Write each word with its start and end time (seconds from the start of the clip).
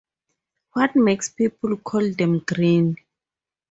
What 0.73 0.95
makes 0.95 1.29
people 1.29 1.77
call 1.77 2.09
them 2.13 2.39
green? 2.39 2.97